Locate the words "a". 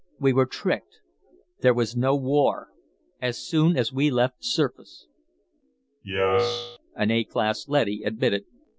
7.11-7.23